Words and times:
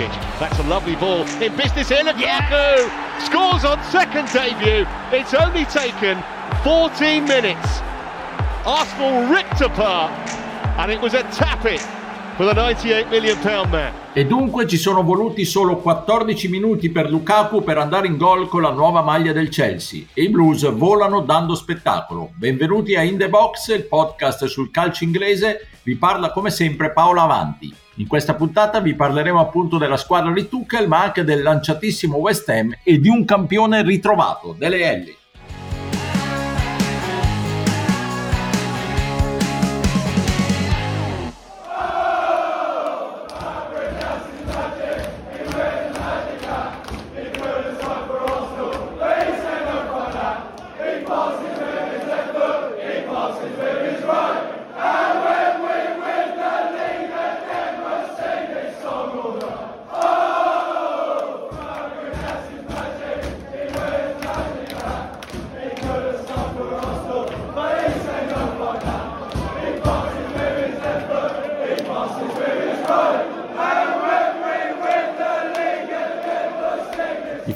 Kovacic. 0.00 0.38
That's 0.38 0.58
a 0.58 0.62
lovely 0.64 0.96
ball 0.96 1.26
in 1.42 1.54
business 1.56 1.88
here. 1.88 2.02
Lukaku 2.02 2.90
scores 3.26 3.64
on 3.64 3.82
second 3.84 4.28
debut. 4.32 4.86
It's 5.12 5.34
only 5.34 5.64
taken 5.66 6.22
14 6.62 7.24
minutes. 7.24 7.80
Arsenal 8.64 9.32
ripped 9.32 9.60
apart, 9.60 10.12
and 10.78 10.90
it 10.90 11.00
was 11.00 11.14
a 11.14 11.22
tap 11.32 11.64
it 11.64 11.80
for 12.36 12.44
the 12.44 12.54
98 12.54 13.08
million 13.10 13.38
pound 13.38 13.70
man. 13.70 13.92
E 14.12 14.26
dunque 14.26 14.66
ci 14.66 14.76
sono 14.76 15.04
voluti 15.04 15.44
solo 15.44 15.76
14 15.76 16.48
minuti 16.48 16.90
per 16.90 17.08
Lukaku 17.08 17.62
per 17.62 17.78
andare 17.78 18.08
in 18.08 18.16
gol 18.16 18.48
con 18.48 18.62
la 18.62 18.70
nuova 18.70 19.02
maglia 19.02 19.32
del 19.32 19.48
Chelsea 19.50 20.02
e 20.12 20.22
i 20.22 20.28
Blues 20.28 20.68
volano 20.72 21.20
dando 21.20 21.54
spettacolo. 21.54 22.32
Benvenuti 22.34 22.96
a 22.96 23.02
In 23.02 23.18
The 23.18 23.28
Box, 23.28 23.68
il 23.68 23.84
podcast 23.84 24.46
sul 24.46 24.72
calcio 24.72 25.04
inglese. 25.04 25.68
Vi 25.82 25.96
parla 25.96 26.30
come 26.30 26.50
sempre 26.50 26.92
Paolo 26.92 27.20
Avanti. 27.20 27.74
In 27.96 28.06
questa 28.06 28.34
puntata 28.34 28.80
vi 28.80 28.94
parleremo 28.94 29.40
appunto 29.40 29.78
della 29.78 29.96
squadra 29.96 30.32
di 30.32 30.48
Tuchel, 30.48 30.88
ma 30.88 31.02
anche 31.02 31.24
del 31.24 31.42
lanciatissimo 31.42 32.16
West 32.16 32.48
Ham 32.50 32.76
e 32.82 32.98
di 32.98 33.08
un 33.08 33.24
campione 33.24 33.82
ritrovato, 33.82 34.54
delle 34.58 34.80
Ellie. 34.80 35.16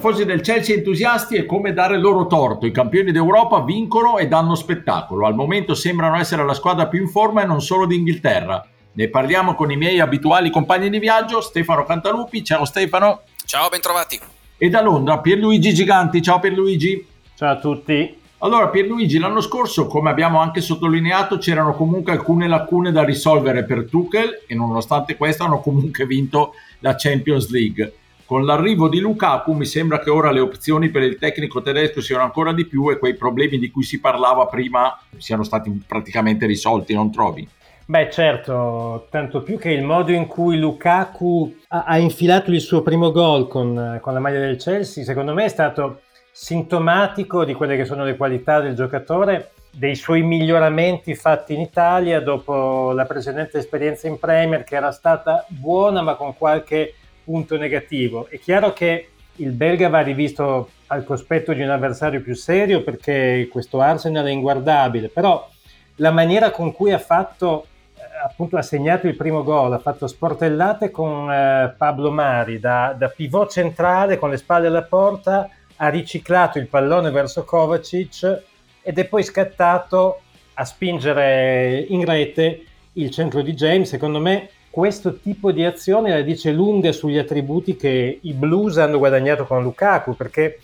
Tifosi 0.05 0.27
del 0.27 0.42
Chelsea 0.42 0.77
entusiasti 0.77 1.34
è 1.36 1.47
come 1.47 1.72
dare 1.72 1.97
loro 1.97 2.27
torto. 2.27 2.66
I 2.66 2.72
campioni 2.72 3.10
d'Europa 3.10 3.62
vincono 3.62 4.19
e 4.19 4.28
danno 4.28 4.55
spettacolo. 4.55 5.27
Al 5.27 5.34
momento 5.34 5.74
sembrano 5.74 6.16
essere 6.16 6.44
la 6.44 6.52
squadra 6.52 6.88
più 6.88 7.00
in 7.00 7.08
forma 7.08 7.41
e 7.41 7.47
non 7.47 7.62
solo 7.62 7.86
d'Inghilterra. 7.86 8.66
Ne 8.92 9.08
parliamo 9.08 9.55
con 9.55 9.70
i 9.70 9.78
miei 9.78 10.00
abituali 10.00 10.50
compagni 10.50 10.91
di 10.91 10.98
viaggio, 10.98 11.41
Stefano 11.41 11.84
Cantalupi. 11.84 12.44
Ciao 12.44 12.66
Stefano. 12.66 13.22
Ciao, 13.47 13.70
bentrovati. 13.70 14.20
E 14.58 14.69
da 14.69 14.82
Londra 14.82 15.20
Pierluigi 15.20 15.72
Giganti. 15.72 16.20
Ciao 16.20 16.38
Pierluigi. 16.38 17.06
Ciao 17.34 17.52
a 17.52 17.58
tutti. 17.58 18.19
Allora 18.41 18.69
Pierluigi, 18.69 19.19
l'anno 19.19 19.41
scorso, 19.41 19.86
come 19.86 20.10
abbiamo 20.10 20.38
anche 20.38 20.60
sottolineato, 20.60 21.38
c'erano 21.38 21.72
comunque 21.72 22.12
alcune 22.12 22.47
lacune 22.47 22.92
da 22.92 23.02
risolvere 23.05 23.64
per 23.64 23.88
Tuchel 23.88 24.42
e 24.47 24.55
nonostante 24.55 25.16
questo 25.16 25.44
hanno 25.44 25.60
comunque 25.60 26.05
vinto 26.05 26.52
la 26.80 26.94
Champions 26.94 27.48
League. 27.48 27.94
Con 28.27 28.47
l'arrivo 28.47 28.89
di 28.89 29.00
Lukaku 29.00 29.53
mi 29.53 29.67
sembra 29.67 29.98
che 29.98 30.08
ora 30.08 30.30
le 30.30 30.41
opzioni 30.41 30.89
per 30.89 31.03
il 31.03 31.19
tecnico 31.19 31.61
tedesco 31.61 32.00
siano 32.00 32.22
ancora 32.22 32.55
di 32.55 32.64
più 32.66 32.91
e 32.91 32.98
quei 32.98 33.14
problemi 33.14 33.58
di 33.58 33.70
cui 33.70 33.83
si 33.83 34.00
parlava 34.00 34.47
prima 34.47 34.98
siano 35.19 35.42
stati 35.42 35.70
praticamente 35.86 36.47
risolti, 36.47 36.94
non 36.94 37.12
trovi? 37.12 37.47
Beh 37.86 38.11
certo, 38.11 39.08
tanto 39.11 39.42
più 39.42 39.58
che 39.58 39.70
il 39.70 39.83
modo 39.83 40.11
in 40.11 40.27
cui 40.27 40.58
Lukaku 40.58 41.55
ha, 41.69 41.98
infilato 41.98 42.50
il 42.50 42.62
suo 42.62 42.81
primo 42.81 43.12
gol 43.12 43.47
con, 43.47 43.98
con 44.00 44.14
la 44.14 44.20
maglia 44.20 44.38
del 44.38 44.56
Chelsea, 44.56 45.05
secondo 45.05 45.34
me 45.34 45.44
è 45.44 45.48
stato 45.48 46.00
sintomatico 46.32 47.44
di 47.44 47.53
quelle 47.53 47.76
che 47.76 47.84
sono 47.84 48.04
le 48.04 48.16
qualità 48.16 48.60
del 48.60 48.75
giocatore, 48.75 49.50
dei 49.70 49.97
suoi 49.97 50.22
miglioramenti 50.22 51.15
fatti 51.15 51.53
in 51.53 51.60
Italia 51.60 52.20
dopo 52.20 52.93
la 52.93 53.04
precedente 53.04 53.59
esperienza 53.59 54.06
in 54.06 54.19
Premier 54.19 54.65
che 54.65 54.76
era 54.76 54.93
stata 54.93 55.44
buona 55.49 56.00
ma 56.00 56.15
con 56.15 56.34
qualche 56.38 56.94
punto 57.25 57.57
negativo. 57.57 58.29
È 58.29 58.39
chiaro 58.39 58.73
che 58.73 59.09
il 59.37 59.51
belga 59.51 59.89
va 59.89 60.01
rivisto 60.01 60.71
al 60.89 61.05
cospetto 61.05 61.53
di 61.53 61.62
un 61.62 61.71
avversario 61.71 62.21
più 62.21 62.35
serio 62.35 62.83
perché 62.83 63.49
questo 63.51 63.81
Arsenal 63.81 64.27
è 64.27 64.31
inguardabile, 64.31 65.09
però 65.09 65.49
la 65.97 66.11
maniera 66.11 66.51
con 66.51 66.73
cui 66.73 66.93
ha 66.93 66.99
fatto 66.99 67.67
eh, 67.97 68.01
appunto 68.25 68.57
ha 68.57 68.62
segnato 68.62 69.07
il 69.07 69.17
primo 69.17 69.43
gol, 69.43 69.73
ha 69.73 69.79
fatto 69.79 70.07
sportellate 70.07 70.91
con 70.91 71.31
eh, 71.31 71.75
Pablo 71.77 72.11
Mari 72.11 72.61
da, 72.61 72.95
da, 72.97 73.09
pivot 73.09 73.51
centrale 73.51 74.19
con 74.19 74.31
le 74.31 74.37
spalle 74.37 74.69
alla 74.69 74.83
porta, 74.83 75.49
ha 75.77 75.89
riciclato 75.89 76.59
il 76.59 76.69
pallone 76.69 77.11
verso 77.11 77.45
Kovacic 77.45 78.43
ed 78.83 78.99
è 78.99 79.05
poi 79.06 79.23
scattato 79.23 80.21
a 80.55 80.65
spingere 80.65 81.85
in 81.89 82.05
rete 82.05 82.65
il 82.93 83.11
centro 83.11 83.43
di 83.43 83.55
James. 83.55 83.89
Secondo 83.89 84.21
me 84.21 84.51
questo 84.75 85.21
tipo 85.21 85.53
di 85.53 85.65
azione 85.65 86.11
la 86.11 86.23
dice 86.23 86.51
lunga 86.51 86.91
sugli 86.91 87.17
attributi 87.17 87.77
che 87.77 88.19
i 88.21 88.33
Blues 88.33 88.77
hanno 88.79 88.99
guadagnato 88.99 89.45
con 89.45 89.62
Lukaku, 89.62 90.17
perché 90.17 90.59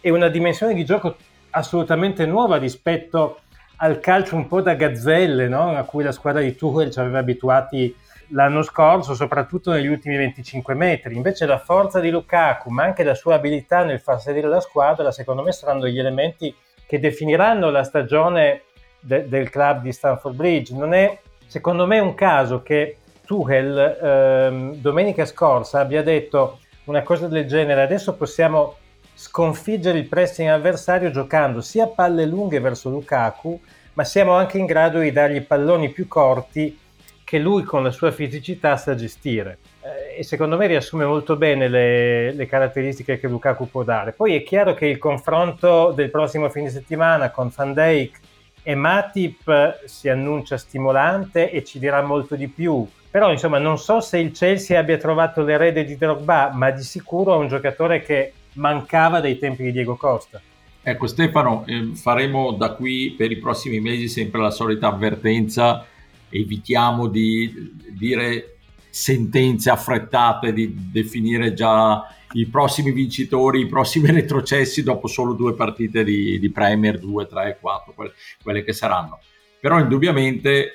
è 0.00 0.08
una 0.08 0.28
dimensione 0.28 0.72
di 0.72 0.84
gioco 0.84 1.16
assolutamente 1.50 2.26
nuova 2.26 2.58
rispetto 2.58 3.40
al 3.78 3.98
calcio 3.98 4.36
un 4.36 4.46
po' 4.46 4.60
da 4.60 4.74
gazzelle, 4.74 5.48
no? 5.48 5.74
a 5.74 5.82
cui 5.82 6.04
la 6.04 6.12
squadra 6.12 6.42
di 6.42 6.54
Tuchel 6.54 6.92
ci 6.92 7.00
aveva 7.00 7.18
abituati 7.18 7.92
l'anno 8.28 8.62
scorso, 8.62 9.16
soprattutto 9.16 9.72
negli 9.72 9.88
ultimi 9.88 10.16
25 10.16 10.74
metri. 10.74 11.16
Invece 11.16 11.44
la 11.44 11.58
forza 11.58 11.98
di 11.98 12.10
Lukaku, 12.10 12.70
ma 12.70 12.84
anche 12.84 13.02
la 13.02 13.16
sua 13.16 13.34
abilità 13.34 13.82
nel 13.82 13.98
far 13.98 14.20
sedere 14.20 14.46
la 14.46 14.60
squadra, 14.60 15.10
secondo 15.10 15.42
me 15.42 15.50
saranno 15.50 15.88
gli 15.88 15.98
elementi 15.98 16.54
che 16.86 17.00
definiranno 17.00 17.70
la 17.70 17.82
stagione 17.82 18.62
de- 19.00 19.28
del 19.28 19.50
club 19.50 19.82
di 19.82 19.90
Stamford 19.90 20.36
Bridge. 20.36 20.72
Non 20.72 20.94
è, 20.94 21.18
secondo 21.48 21.84
me, 21.84 21.98
un 21.98 22.14
caso 22.14 22.62
che 22.62 22.98
Tuchel 23.26 23.98
ehm, 24.00 24.74
domenica 24.76 25.26
scorsa 25.26 25.80
abbia 25.80 26.02
detto 26.02 26.60
una 26.84 27.02
cosa 27.02 27.26
del 27.28 27.46
genere, 27.46 27.82
adesso 27.82 28.14
possiamo 28.14 28.76
sconfiggere 29.12 29.98
il 29.98 30.06
pressing 30.06 30.48
avversario 30.48 31.10
giocando 31.10 31.60
sia 31.60 31.88
palle 31.88 32.24
lunghe 32.24 32.60
verso 32.60 32.88
Lukaku, 32.88 33.60
ma 33.94 34.04
siamo 34.04 34.32
anche 34.32 34.58
in 34.58 34.66
grado 34.66 35.00
di 35.00 35.10
dargli 35.10 35.42
palloni 35.42 35.90
più 35.90 36.06
corti 36.06 36.78
che 37.24 37.38
lui 37.38 37.64
con 37.64 37.82
la 37.82 37.90
sua 37.90 38.12
fisicità 38.12 38.76
sa 38.76 38.94
gestire. 38.94 39.58
Eh, 39.82 40.20
e 40.20 40.22
secondo 40.22 40.56
me 40.56 40.68
riassume 40.68 41.04
molto 41.04 41.36
bene 41.36 41.66
le, 41.66 42.32
le, 42.32 42.46
caratteristiche 42.46 43.18
che 43.18 43.26
Lukaku 43.26 43.68
può 43.68 43.82
dare. 43.82 44.12
Poi 44.12 44.36
è 44.36 44.44
chiaro 44.44 44.74
che 44.74 44.86
il 44.86 44.98
confronto 44.98 45.90
del 45.90 46.10
prossimo 46.10 46.48
fine 46.50 46.70
settimana 46.70 47.30
con 47.30 47.50
Van 47.52 47.72
Dijk 47.72 48.20
e 48.68 48.74
Matip 48.74 49.84
si 49.84 50.08
annuncia 50.08 50.56
stimolante 50.56 51.52
e 51.52 51.62
ci 51.62 51.78
dirà 51.78 52.02
molto 52.02 52.34
di 52.34 52.48
più 52.48 52.84
però 53.08 53.30
insomma 53.30 53.58
non 53.58 53.78
so 53.78 54.00
se 54.00 54.18
il 54.18 54.32
Chelsea 54.32 54.78
abbia 54.78 54.98
trovato 54.98 55.42
l'erede 55.42 55.86
di 55.86 55.96
Drogba, 55.96 56.50
ma 56.52 56.70
di 56.70 56.82
sicuro 56.82 57.32
è 57.32 57.38
un 57.38 57.48
giocatore 57.48 58.02
che 58.02 58.32
mancava 58.54 59.20
dai 59.20 59.38
tempi 59.38 59.62
di 59.62 59.72
Diego 59.72 59.96
Costa. 59.96 60.38
Ecco 60.82 61.06
Stefano, 61.06 61.64
eh, 61.64 61.92
faremo 61.94 62.52
da 62.52 62.72
qui 62.72 63.14
per 63.16 63.30
i 63.30 63.38
prossimi 63.38 63.80
mesi 63.80 64.08
sempre 64.08 64.42
la 64.42 64.50
solita 64.50 64.88
avvertenza, 64.88 65.86
evitiamo 66.28 67.06
di 67.06 67.72
dire 67.88 68.56
sentenze 68.90 69.70
affrettate, 69.70 70.52
di 70.52 70.90
definire 70.92 71.54
già 71.54 72.14
i 72.32 72.46
prossimi 72.46 72.92
vincitori, 72.92 73.60
i 73.60 73.66
prossimi 73.66 74.10
retrocessi 74.12 74.82
dopo 74.82 75.06
solo 75.06 75.32
due 75.32 75.54
partite 75.54 76.04
di, 76.04 76.38
di 76.38 76.50
Premier, 76.50 76.98
due, 76.98 77.26
tre, 77.26 77.58
quattro, 77.60 77.92
quelle, 77.94 78.12
quelle 78.42 78.64
che 78.64 78.72
saranno. 78.72 79.20
Però 79.60 79.78
indubbiamente 79.78 80.74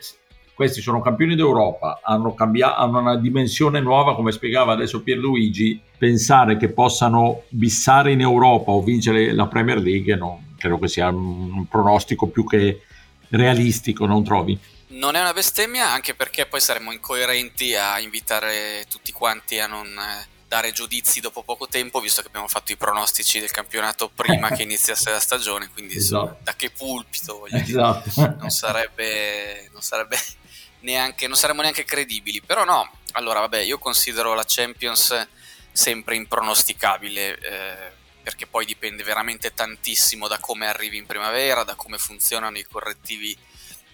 questi 0.54 0.82
sono 0.82 1.02
campioni 1.02 1.36
d'Europa, 1.36 2.02
hanno, 2.04 2.34
cambiato, 2.34 2.80
hanno 2.82 3.00
una 3.00 3.18
dimensione 3.18 3.80
nuova, 3.80 4.16
come 4.16 4.32
spiegava 4.32 4.74
adesso 4.74 5.02
Pierluigi, 5.02 5.82
pensare 5.98 6.58
che 6.58 6.70
possano 6.70 7.44
bissare 7.50 8.12
in 8.12 8.22
Europa 8.22 8.72
o 8.72 8.84
vincere 8.84 9.34
la 9.34 9.48
Premier 9.48 9.80
League 9.80 10.16
no, 10.16 10.44
credo 10.58 10.78
che 10.78 10.88
sia 10.88 11.08
un 11.08 11.66
pronostico 11.68 12.28
più 12.28 12.46
che 12.46 12.82
realistico, 13.30 14.06
non 14.06 14.24
trovi? 14.24 14.58
Non 14.90 15.16
è 15.16 15.22
una 15.22 15.34
bestemmia, 15.34 15.90
anche 15.90 16.14
perché 16.14 16.46
poi 16.46 16.60
saremmo 16.60 16.92
incoerenti 16.92 17.74
a 17.76 18.00
invitare 18.00 18.86
tutti 18.90 19.12
quanti 19.12 19.58
a 19.60 19.66
non 19.66 19.88
eh, 19.88 20.28
dare 20.52 20.74
giudizi 20.74 21.22
dopo 21.22 21.44
poco 21.44 21.66
tempo, 21.70 22.02
visto 22.02 22.22
che 22.22 22.28
abbiamo 22.28 22.50
fatto 22.50 22.74
i 22.74 22.76
pronostici 22.76 23.40
del 23.40 23.52
campionato 23.52 24.10
prima 24.10 24.50
che 24.50 24.64
iniziasse 24.68 25.10
la 25.10 25.22
stagione, 25.22 25.70
quindi 25.70 25.96
esatto. 25.96 26.40
da 26.44 26.54
che 26.58 26.72
pulpito 26.72 27.48
esatto. 27.48 28.10
dire, 28.14 28.36
non, 28.38 28.50
sarebbe, 28.50 29.70
non 29.72 29.82
sarebbe 29.82 30.20
neanche, 30.82 31.28
non 31.28 31.38
saremmo 31.38 31.62
neanche 31.62 31.86
credibili. 31.86 32.42
Però 32.42 32.66
no, 32.66 32.92
allora 33.14 33.40
vabbè, 33.40 33.60
io 33.60 33.80
considero 33.80 34.34
la 34.34 34.44
Champions 34.46 35.26
sempre 35.72 36.18
impronosticabile. 36.18 37.40
Eh, 37.40 38.00
perché 38.22 38.46
poi 38.46 38.66
dipende 38.66 39.04
veramente 39.04 39.52
tantissimo 39.52 40.28
da 40.28 40.38
come 40.38 40.68
arrivi 40.68 40.98
in 40.98 41.08
primavera, 41.08 41.64
da 41.64 41.74
come 41.74 41.98
funzionano 41.98 42.56
i 42.60 42.66
correttivi 42.70 43.36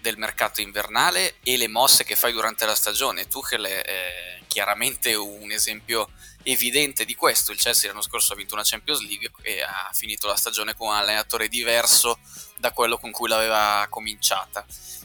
del 0.02 0.18
mercato 0.18 0.60
invernale 0.60 1.36
e 1.42 1.56
le 1.56 1.66
mosse 1.66 2.04
che 2.04 2.14
fai 2.14 2.32
durante 2.32 2.66
la 2.66 2.74
stagione. 2.74 3.26
Tuchel 3.26 3.64
è 3.64 4.38
chiaramente 4.48 5.14
un 5.14 5.50
esempio 5.50 6.10
evidente 6.50 7.04
di 7.04 7.14
questo. 7.14 7.52
Il 7.52 7.58
Chelsea 7.58 7.88
l'anno 7.88 8.02
scorso 8.02 8.32
ha 8.32 8.36
vinto 8.36 8.54
una 8.54 8.62
Champions 8.64 9.00
League 9.00 9.30
e 9.42 9.62
ha 9.62 9.90
finito 9.92 10.26
la 10.26 10.36
stagione 10.36 10.74
con 10.74 10.88
un 10.88 10.94
allenatore 10.94 11.48
diverso 11.48 12.18
da 12.56 12.72
quello 12.72 12.98
con 12.98 13.10
cui 13.10 13.28
l'aveva 13.28 13.86
cominciata. 13.90 14.64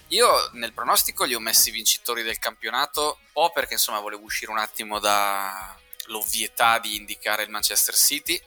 Io 0.10 0.50
nel 0.54 0.74
pronostico 0.74 1.24
li 1.24 1.34
ho 1.34 1.40
messi 1.40 1.72
vincitori 1.72 2.24
del 2.24 2.40
campionato, 2.40 3.18
un 3.20 3.32
po' 3.32 3.52
perché 3.52 3.74
insomma 3.74 4.00
volevo 4.00 4.24
uscire 4.24 4.52
un 4.52 4.58
attimo 4.58 5.00
dall'ovvietà 5.00 6.80
di 6.80 6.96
indicare 6.96 7.44
il 7.44 7.50
Manchester 7.50 7.96
City, 7.96 8.40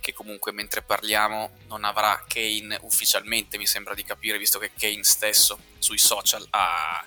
che 0.00 0.12
comunque 0.12 0.52
mentre 0.52 0.82
parliamo 0.82 1.58
non 1.66 1.84
avrà 1.84 2.22
Kane 2.28 2.78
ufficialmente, 2.82 3.58
mi 3.58 3.66
sembra 3.66 3.94
di 3.94 4.04
capire, 4.04 4.38
visto 4.38 4.58
che 4.58 4.72
Kane 4.76 5.04
stesso 5.04 5.58
sui 5.78 5.98
social 5.98 6.46
ha 6.50 7.04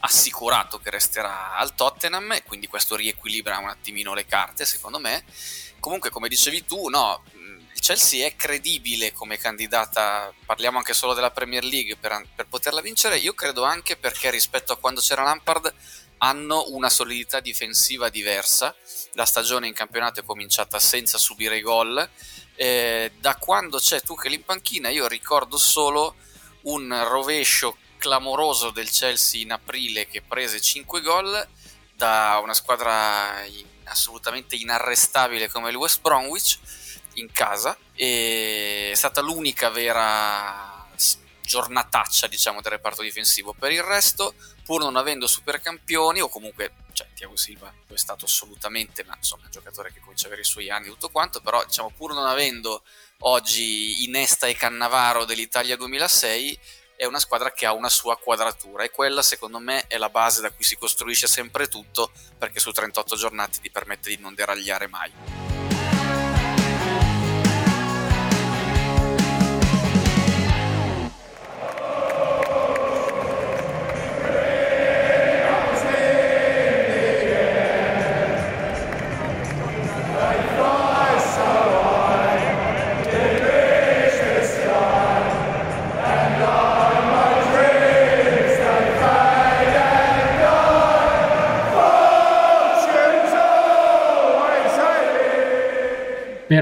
assicurato 0.00 0.78
che 0.78 0.90
resterà 0.90 1.56
al 1.56 1.74
Tottenham 1.74 2.32
e 2.32 2.42
quindi 2.42 2.66
questo 2.66 2.96
riequilibra 2.96 3.58
un 3.58 3.68
attimino 3.68 4.14
le 4.14 4.26
carte 4.26 4.64
secondo 4.64 4.98
me. 4.98 5.24
Comunque 5.80 6.10
come 6.10 6.28
dicevi 6.28 6.64
tu, 6.64 6.88
no, 6.88 7.22
il 7.74 7.80
Chelsea 7.80 8.26
è 8.26 8.34
credibile 8.34 9.12
come 9.12 9.36
candidata, 9.38 10.32
parliamo 10.44 10.78
anche 10.78 10.94
solo 10.94 11.14
della 11.14 11.30
Premier 11.30 11.62
League 11.64 11.96
per, 11.96 12.26
per 12.34 12.46
poterla 12.46 12.80
vincere, 12.80 13.18
io 13.18 13.34
credo 13.34 13.62
anche 13.62 13.96
perché 13.96 14.30
rispetto 14.30 14.72
a 14.72 14.78
quando 14.78 15.00
c'era 15.00 15.22
Lampard 15.22 15.74
hanno 16.18 16.64
una 16.68 16.88
solidità 16.88 17.40
difensiva 17.40 18.08
diversa. 18.08 18.74
La 19.12 19.26
stagione 19.26 19.66
in 19.66 19.74
campionato 19.74 20.20
è 20.20 20.24
cominciata 20.24 20.78
senza 20.78 21.18
subire 21.18 21.60
gol. 21.60 22.08
Eh, 22.54 23.12
da 23.18 23.36
quando 23.36 23.78
c'è 23.78 24.00
Tuchel 24.00 24.32
in 24.32 24.44
panchina, 24.44 24.88
io 24.88 25.06
ricordo 25.06 25.58
solo 25.58 26.16
un 26.62 27.04
rovescio 27.06 27.76
clamoroso 27.96 28.70
del 28.70 28.90
Chelsea 28.90 29.42
in 29.42 29.52
aprile 29.52 30.06
che 30.06 30.22
prese 30.22 30.60
5 30.60 31.00
gol 31.00 31.48
da 31.94 32.38
una 32.42 32.54
squadra 32.54 33.42
assolutamente 33.84 34.56
inarrestabile 34.56 35.50
come 35.50 35.70
il 35.70 35.76
West 35.76 36.00
Bromwich 36.00 36.58
in 37.14 37.30
casa. 37.32 37.76
E 37.94 38.90
è 38.92 38.94
stata 38.94 39.20
l'unica 39.20 39.70
vera 39.70 40.76
giornataccia 41.46 42.26
diciamo 42.26 42.60
del 42.60 42.72
reparto 42.72 43.02
difensivo 43.02 43.54
per 43.56 43.70
il 43.70 43.82
resto 43.82 44.34
pur 44.64 44.82
non 44.82 44.96
avendo 44.96 45.26
supercampioni 45.26 46.20
o 46.20 46.28
comunque 46.28 46.72
cioè 46.92 47.06
Thiago 47.14 47.36
Silva 47.36 47.72
lo 47.86 47.94
è 47.94 47.98
stato 47.98 48.24
assolutamente 48.24 49.04
ma 49.04 49.14
insomma 49.16 49.42
è 49.42 49.46
un 49.46 49.52
giocatore 49.52 49.92
che 49.92 50.00
comincia 50.00 50.24
a 50.24 50.26
avere 50.26 50.42
i 50.42 50.44
suoi 50.44 50.68
anni 50.68 50.88
tutto 50.88 51.08
quanto 51.08 51.40
però 51.40 51.64
diciamo 51.64 51.92
pur 51.96 52.12
non 52.12 52.26
avendo 52.26 52.82
oggi 53.20 54.04
Inesta 54.04 54.48
e 54.48 54.56
Cannavaro 54.56 55.24
dell'Italia 55.24 55.76
2006 55.76 56.58
è 56.96 57.04
una 57.04 57.18
squadra 57.18 57.52
che 57.52 57.66
ha 57.66 57.72
una 57.72 57.88
sua 57.88 58.16
quadratura 58.16 58.82
e 58.82 58.90
quella 58.90 59.22
secondo 59.22 59.58
me 59.58 59.84
è 59.86 59.98
la 59.98 60.08
base 60.08 60.40
da 60.40 60.50
cui 60.50 60.64
si 60.64 60.76
costruisce 60.76 61.26
sempre 61.26 61.68
tutto 61.68 62.10
perché 62.38 62.58
su 62.58 62.72
38 62.72 63.16
giornate 63.16 63.58
ti 63.60 63.70
permette 63.70 64.08
di 64.08 64.18
non 64.18 64.34
deragliare 64.34 64.88
mai. 64.88 65.35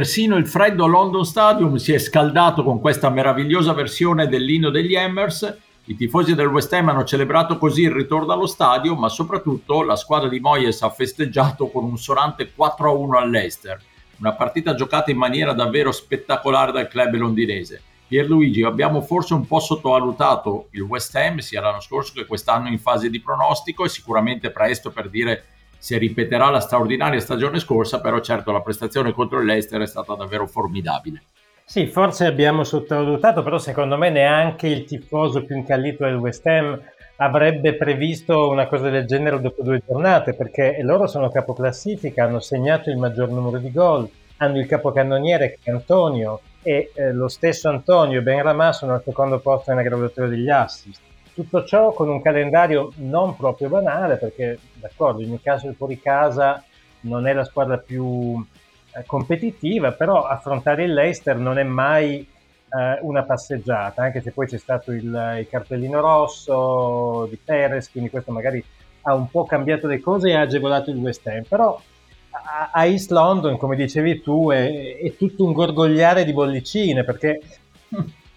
Persino 0.05 0.37
il 0.37 0.47
freddo 0.47 0.87
London 0.87 1.25
Stadium 1.25 1.77
si 1.77 1.95
è 1.95 1.99
scaldato 1.99 2.63
con 2.63 2.79
questa 2.79 3.09
meravigliosa 3.09 3.73
versione 3.73 4.29
dell'inno 4.29 4.69
degli 4.69 4.95
Hammers. 4.95 5.57
I 5.85 5.97
tifosi 5.97 6.35
del 6.35 6.49
West 6.49 6.71
Ham 6.75 6.91
hanno 6.91 7.05
celebrato 7.05 7.57
così 7.57 7.85
il 7.85 7.91
ritorno 7.91 8.31
allo 8.31 8.45
stadio, 8.47 8.95
ma 8.97 9.09
soprattutto 9.09 9.83
la 9.83 9.97
squadra 9.97 10.29
di 10.29 10.41
Moyes 10.41 10.83
ha 10.83 10.91
festeggiato 10.91 11.69
con 11.69 11.85
un 11.85 11.97
sonante 11.97 12.53
4-1 12.55 13.17
all'Ester. 13.17 13.81
Una 14.19 14.35
partita 14.35 14.75
giocata 14.75 15.11
in 15.11 15.17
maniera 15.17 15.55
davvero 15.55 15.91
spettacolare 15.91 16.71
dal 16.71 16.89
club 16.89 17.15
londinese. 17.15 17.81
Pierluigi, 18.07 18.63
abbiamo 18.63 19.01
forse 19.01 19.33
un 19.33 19.47
po' 19.47 19.61
sottovalutato 19.61 20.67
il 20.73 20.83
West 20.83 21.17
Ham 21.17 21.39
sia 21.39 21.63
l'anno 21.63 21.81
scorso 21.81 22.13
che 22.15 22.27
quest'anno 22.27 22.69
in 22.69 22.79
fase 22.79 23.09
di 23.09 23.23
pronostico 23.23 23.87
e 23.87 23.89
sicuramente 23.89 24.51
presto 24.51 24.91
per 24.91 25.09
dire 25.09 25.47
se 25.85 25.99
ripeterà 25.99 26.49
la 26.49 26.61
straordinaria 26.61 27.21
stagione 27.21 27.59
scorsa, 27.59 28.01
però 28.01 28.19
certo 28.21 28.51
la 28.53 28.63
prestazione 28.63 29.13
contro 29.13 29.43
l'Ester 29.43 29.83
è 29.83 29.87
stata 29.87 30.15
davvero 30.15 30.47
formidabile. 30.47 31.25
Sì, 31.63 31.89
forse 31.89 32.25
abbiamo 32.25 32.65
sottovalutato, 32.65 33.43
però 33.43 33.59
secondo 33.59 33.99
me 33.99 34.09
neanche 34.09 34.67
il 34.67 34.85
tifoso 34.85 35.45
più 35.45 35.55
incallito 35.55 36.05
del 36.05 36.15
West 36.15 36.47
Ham 36.47 36.81
avrebbe 37.17 37.75
previsto 37.75 38.49
una 38.49 38.67
cosa 38.67 38.89
del 38.89 39.05
genere 39.05 39.43
dopo 39.43 39.63
due 39.63 39.83
giornate, 39.87 40.33
perché 40.33 40.79
loro 40.81 41.07
sono 41.07 41.29
capoclassifica, 41.29 42.25
hanno 42.25 42.41
segnato 42.41 42.89
il 42.89 42.97
maggior 42.97 43.29
numero 43.29 43.59
di 43.59 43.71
gol, 43.71 44.09
hanno 44.39 44.61
il 44.61 44.67
capocannoniere 44.67 45.59
che 45.63 45.71
è 45.71 45.75
Antonio 45.75 46.41
e 46.63 46.93
eh, 46.95 47.13
lo 47.13 47.29
stesso 47.29 47.69
Antonio 47.69 48.21
e 48.21 48.23
Ben 48.23 48.41
Ramà 48.41 48.73
sono 48.73 48.95
al 48.95 49.03
secondo 49.05 49.39
posto 49.39 49.71
nella 49.71 49.83
graduatoria 49.83 50.31
degli 50.31 50.49
assist. 50.49 51.13
Tutto 51.35 51.65
ciò 51.65 51.93
con 51.93 52.09
un 52.09 52.23
calendario 52.23 52.93
non 52.97 53.37
proprio 53.37 53.69
banale, 53.69 54.17
perché 54.17 54.59
d'accordo, 54.75 55.21
in 55.23 55.41
caso 55.43 55.69
il 55.69 55.75
fuori 55.75 56.01
casa 56.01 56.63
non 57.01 57.27
è 57.27 57.33
la 57.33 57.45
squadra 57.45 57.77
più 57.79 58.45
eh, 58.95 59.05
competitiva, 59.05 59.93
però 59.93 60.23
affrontare 60.23 60.85
il 60.85 60.93
Leicester 60.93 61.37
non 61.37 61.59
è 61.59 61.65
mai 61.65 62.21
eh, 62.21 62.99
una 63.03 63.25
passeggiata, 63.25 64.03
anche 64.03 64.21
se 64.21 64.31
poi 64.31 64.47
c'è 64.47 64.59
stato 64.59 64.93
il, 64.93 65.05
il, 65.39 65.47
cartellino 65.49 66.01
rosso 66.01 67.27
di 67.29 67.37
Perez, 67.43 67.91
quindi 67.91 68.11
questo 68.11 68.33
magari 68.33 68.65
ha 69.03 69.15
un 69.15 69.29
po' 69.29 69.45
cambiato 69.45 69.87
le 69.87 70.01
cose 70.01 70.31
e 70.31 70.35
ha 70.35 70.43
agevolato 70.43 70.91
il 70.91 70.97
West 70.97 71.27
Ham, 71.27 71.43
però 71.43 71.81
a, 72.31 72.71
a 72.73 72.85
East 72.87 73.11
London, 73.11 73.57
come 73.57 73.77
dicevi 73.77 74.21
tu, 74.21 74.51
è, 74.51 74.99
è 74.99 75.17
tutto 75.17 75.45
un 75.45 75.53
gorgogliare 75.53 76.25
di 76.25 76.33
bollicine, 76.33 77.05
perché 77.05 77.41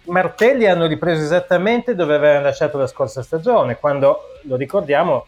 martelli 0.08 0.66
hanno 0.68 0.86
ripreso 0.86 1.24
esattamente 1.24 1.96
dove 1.96 2.16
avevano 2.16 2.44
lasciato 2.44 2.78
la 2.78 2.88
scorsa 2.88 3.22
stagione, 3.22 3.78
quando, 3.78 4.40
lo 4.44 4.56
ricordiamo, 4.56 5.28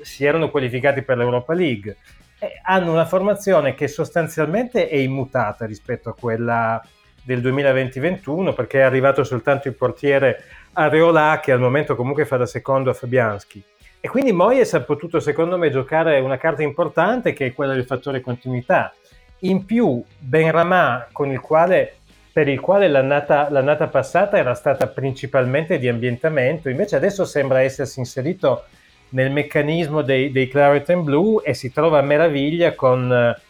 si 0.00 0.24
erano 0.24 0.50
qualificati 0.50 1.02
per 1.02 1.18
l'Europa 1.18 1.54
League. 1.54 1.96
E 2.38 2.60
hanno 2.62 2.92
una 2.92 3.06
formazione 3.06 3.74
che 3.74 3.88
sostanzialmente 3.88 4.88
è 4.88 4.96
immutata 4.96 5.66
rispetto 5.66 6.08
a 6.08 6.14
quella 6.14 6.80
del 7.24 7.40
2020-21 7.40 8.54
perché 8.54 8.78
è 8.78 8.82
arrivato 8.82 9.24
soltanto 9.24 9.68
il 9.68 9.74
portiere 9.74 10.42
Areola 10.72 11.40
che 11.42 11.52
al 11.52 11.60
momento 11.60 11.96
comunque 11.96 12.24
fa 12.24 12.36
da 12.36 12.46
secondo 12.46 12.90
a 12.90 12.94
Fabianski. 12.94 13.62
E 14.00 14.08
quindi 14.08 14.32
Moyes 14.32 14.74
ha 14.74 14.80
potuto 14.80 15.18
secondo 15.18 15.58
me 15.58 15.70
giocare 15.70 16.20
una 16.20 16.36
carta 16.36 16.62
importante 16.62 17.32
che 17.32 17.46
è 17.46 17.52
quella 17.52 17.74
del 17.74 17.84
fattore 17.84 18.20
continuità. 18.20 18.94
In 19.40 19.64
più 19.64 20.02
Ben 20.18 20.50
Ramà 20.50 21.08
con 21.10 21.30
il 21.30 21.40
quale 21.40 21.96
per 22.32 22.48
il 22.48 22.60
quale 22.60 22.88
l'annata, 22.88 23.48
l'annata, 23.50 23.88
passata 23.88 24.36
era 24.38 24.54
stata 24.54 24.86
principalmente 24.86 25.78
di 25.78 25.88
ambientamento, 25.88 26.68
invece 26.68 26.96
adesso 26.96 27.24
sembra 27.24 27.60
essersi 27.60 27.98
inserito 27.98 28.64
nel 29.10 29.30
meccanismo 29.30 30.02
dei, 30.02 30.30
dei 30.30 30.48
Claret 30.48 30.88
and 30.90 31.04
Blue 31.04 31.42
e 31.42 31.54
si 31.54 31.72
trova 31.72 31.98
a 31.98 32.02
meraviglia 32.02 32.74
con 32.74 33.10
uh, 33.10 33.40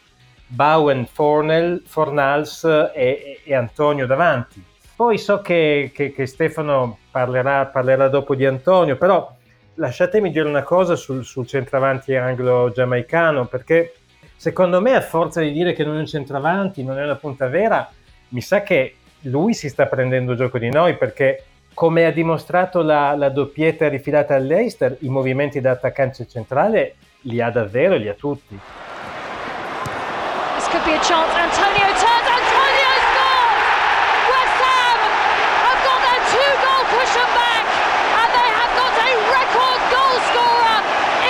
Bowen, 0.46 1.06
Fornell, 1.06 1.82
Fornals 1.84 2.64
e, 2.94 3.40
e, 3.44 3.54
Antonio 3.54 4.06
davanti. 4.06 4.64
Poi 4.94 5.18
so 5.18 5.40
che, 5.40 5.90
che, 5.94 6.12
che 6.12 6.26
Stefano 6.26 6.98
parlerà, 7.10 7.66
parlerà, 7.66 8.08
dopo 8.08 8.34
di 8.34 8.46
Antonio, 8.46 8.96
però 8.96 9.34
lasciatemi 9.74 10.30
dire 10.30 10.48
una 10.48 10.62
cosa 10.62 10.96
sul, 10.96 11.24
sul 11.24 11.46
centravanti 11.46 12.16
anglo-giamaicano, 12.16 13.46
perché 13.46 13.94
secondo 14.36 14.80
me 14.80 14.94
a 14.94 15.00
forza 15.00 15.40
di 15.40 15.52
dire 15.52 15.72
che 15.72 15.84
non 15.84 15.96
è 15.96 16.00
un 16.00 16.06
centravanti, 16.06 16.82
non 16.82 16.98
è 16.98 17.04
una 17.04 17.16
punta 17.16 17.46
vera, 17.48 17.88
mi 18.28 18.40
sa 18.40 18.62
che 18.62 18.94
lui 19.22 19.54
si 19.54 19.68
sta 19.68 19.86
prendendo 19.86 20.34
gioco 20.34 20.58
di 20.58 20.70
noi 20.70 20.96
perché 20.96 21.44
come 21.74 22.06
ha 22.06 22.10
dimostrato 22.10 22.82
la, 22.82 23.14
la 23.14 23.28
doppietta 23.28 23.88
rifilata 23.88 24.34
all'Eister, 24.34 24.96
i 25.00 25.08
movimenti 25.08 25.60
da 25.60 25.70
attaccante 25.70 26.26
centrale 26.26 26.96
li 27.22 27.40
ha 27.40 27.50
davvero, 27.50 27.94
li 27.96 28.08
ha 28.08 28.14
tutti. 28.14 28.58
This 30.56 30.68
could 30.68 30.84
be 30.84 30.94
a 30.94 31.00
chance. 31.00 31.30
Antonio 31.38 31.86
scores! 31.94 32.28
West 34.26 34.58
Ham 34.58 34.98
have 35.62 35.80
got 35.86 36.00
their 36.02 36.20
two 36.34 36.50
goal 36.66 36.82
cushion 36.90 37.30
back 37.38 37.64
and 38.18 38.28
they 38.34 38.50
have 38.58 38.72
got 38.74 38.92
a 38.98 39.10
record 39.38 39.80
goal 39.94 40.16
scorer 40.30 40.78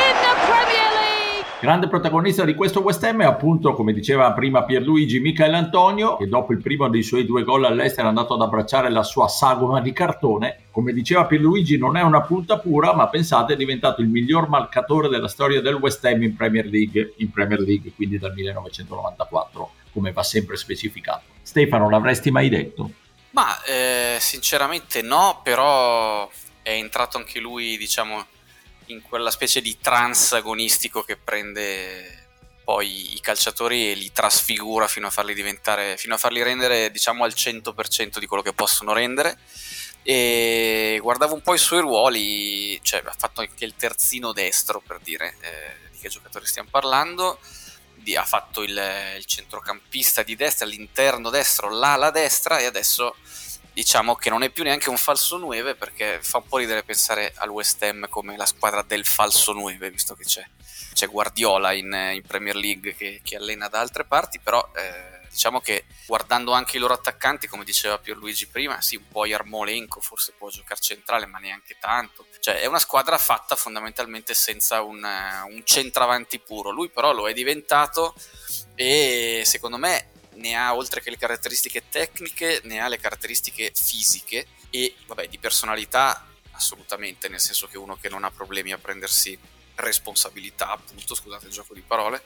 in 0.00 0.14
the 0.24 0.34
Premier 0.48 0.90
League. 0.96 1.44
Grande 1.68 1.88
protagonista 1.88 2.46
di 2.46 2.54
questo 2.54 2.80
West 2.80 3.04
Ham 3.04 3.20
è 3.20 3.26
appunto, 3.26 3.74
come 3.74 3.92
diceva 3.92 4.32
prima 4.32 4.64
Pierluigi, 4.64 5.20
Michael 5.20 5.52
Antonio, 5.52 6.16
che 6.16 6.26
dopo 6.26 6.54
il 6.54 6.62
primo 6.62 6.88
dei 6.88 7.02
suoi 7.02 7.26
due 7.26 7.44
gol 7.44 7.66
all'estero 7.66 8.06
è 8.06 8.08
andato 8.08 8.32
ad 8.32 8.40
abbracciare 8.40 8.88
la 8.88 9.02
sua 9.02 9.28
sagoma 9.28 9.82
di 9.82 9.92
cartone. 9.92 10.60
Come 10.70 10.94
diceva 10.94 11.26
Pierluigi, 11.26 11.76
non 11.76 11.98
è 11.98 12.00
una 12.00 12.22
punta 12.22 12.58
pura, 12.58 12.94
ma 12.94 13.08
pensate 13.08 13.52
è 13.52 13.56
diventato 13.56 14.00
il 14.00 14.08
miglior 14.08 14.48
marcatore 14.48 15.10
della 15.10 15.28
storia 15.28 15.60
del 15.60 15.74
West 15.74 16.02
Ham 16.06 16.22
in 16.22 16.34
Premier 16.34 16.64
League, 16.64 17.12
in 17.18 17.30
Premier 17.30 17.60
League 17.60 17.92
quindi 17.94 18.18
dal 18.18 18.32
1994, 18.32 19.70
come 19.92 20.12
va 20.12 20.22
sempre 20.22 20.56
specificato. 20.56 21.24
Stefano, 21.42 21.90
l'avresti 21.90 22.30
mai 22.30 22.48
detto? 22.48 22.92
Ma 23.32 23.62
eh, 23.64 24.16
sinceramente 24.20 25.02
no, 25.02 25.42
però 25.42 26.30
è 26.62 26.70
entrato 26.70 27.18
anche 27.18 27.38
lui, 27.38 27.76
diciamo, 27.76 28.24
in 28.88 29.02
quella 29.02 29.30
specie 29.30 29.60
di 29.60 29.78
trance 29.80 30.36
agonistico 30.36 31.02
che 31.02 31.16
prende 31.16 32.26
poi 32.68 33.14
i 33.14 33.20
calciatori 33.20 33.90
e 33.90 33.94
li 33.94 34.12
trasfigura 34.12 34.86
fino 34.88 35.06
a 35.06 35.10
farli 35.10 35.32
diventare, 35.32 35.96
fino 35.96 36.14
a 36.14 36.18
farli 36.18 36.42
rendere 36.42 36.90
diciamo 36.90 37.24
al 37.24 37.32
100% 37.34 38.18
di 38.18 38.26
quello 38.26 38.42
che 38.42 38.52
possono 38.52 38.92
rendere. 38.92 39.38
E 40.02 40.98
guardavo 41.00 41.34
un 41.34 41.40
po' 41.40 41.54
i 41.54 41.58
suoi 41.58 41.80
ruoli, 41.80 42.78
cioè 42.82 43.02
ha 43.04 43.14
fatto 43.16 43.40
anche 43.40 43.64
il 43.64 43.74
terzino 43.74 44.32
destro 44.32 44.80
per 44.80 44.98
dire 45.00 45.34
eh, 45.40 45.90
di 45.90 45.98
che 45.98 46.08
giocatori 46.08 46.46
stiamo 46.46 46.68
parlando. 46.70 47.38
Ha 48.14 48.24
fatto 48.24 48.62
il, 48.62 48.80
il 49.16 49.24
centrocampista 49.26 50.22
di 50.22 50.34
destra, 50.34 50.64
l'interno 50.64 51.28
destro, 51.28 51.68
l'ala 51.68 52.10
destra 52.10 52.58
e 52.58 52.64
adesso 52.64 53.16
diciamo 53.78 54.16
che 54.16 54.28
non 54.28 54.42
è 54.42 54.50
più 54.50 54.64
neanche 54.64 54.90
un 54.90 54.96
falso 54.96 55.36
9 55.36 55.76
perché 55.76 56.18
fa 56.20 56.38
un 56.38 56.48
po' 56.48 56.56
ridere 56.56 56.82
pensare 56.82 57.32
al 57.36 57.48
West 57.48 57.80
Ham 57.84 58.08
come 58.08 58.36
la 58.36 58.44
squadra 58.44 58.82
del 58.82 59.06
falso 59.06 59.52
9 59.52 59.88
visto 59.92 60.16
che 60.16 60.24
c'è, 60.24 60.44
c'è 60.94 61.06
Guardiola 61.06 61.70
in, 61.70 62.10
in, 62.12 62.22
Premier 62.26 62.56
League 62.56 62.96
che, 62.96 63.20
che, 63.22 63.36
allena 63.36 63.68
da 63.68 63.78
altre 63.78 64.04
parti 64.04 64.40
però 64.40 64.68
eh, 64.74 65.28
diciamo 65.30 65.60
che 65.60 65.84
guardando 66.08 66.50
anche 66.50 66.76
i 66.76 66.80
loro 66.80 66.94
attaccanti 66.94 67.46
come 67.46 67.62
diceva 67.62 67.98
Pierluigi 67.98 68.48
prima 68.48 68.80
sì 68.80 68.96
un 68.96 69.06
po' 69.06 69.26
Yarmolenko 69.26 70.00
forse 70.00 70.32
può 70.36 70.48
giocare 70.48 70.80
centrale 70.80 71.26
ma 71.26 71.38
neanche 71.38 71.76
tanto. 71.78 72.26
Cioè 72.40 72.60
è 72.60 72.66
una 72.66 72.80
squadra 72.80 73.16
fatta 73.16 73.54
fondamentalmente 73.54 74.34
senza 74.34 74.82
un, 74.82 75.04
un 75.04 75.62
centravanti 75.64 76.40
puro. 76.40 76.70
Lui 76.70 76.88
però 76.88 77.12
lo 77.12 77.28
è 77.28 77.32
diventato 77.32 78.14
e 78.74 79.42
secondo 79.44 79.76
me 79.76 80.07
ne 80.38 80.56
ha 80.56 80.74
oltre 80.74 81.00
che 81.00 81.10
le 81.10 81.18
caratteristiche 81.18 81.88
tecniche, 81.88 82.60
ne 82.64 82.80
ha 82.80 82.88
le 82.88 82.98
caratteristiche 82.98 83.72
fisiche 83.74 84.46
e 84.70 84.94
vabbè, 85.06 85.28
di 85.28 85.38
personalità 85.38 86.26
assolutamente, 86.52 87.28
nel 87.28 87.40
senso 87.40 87.68
che 87.68 87.78
uno 87.78 87.96
che 87.96 88.08
non 88.08 88.24
ha 88.24 88.30
problemi 88.30 88.72
a 88.72 88.78
prendersi 88.78 89.38
responsabilità, 89.76 90.70
appunto, 90.70 91.14
scusate 91.14 91.46
il 91.46 91.52
gioco 91.52 91.72
di 91.72 91.82
parole, 91.82 92.22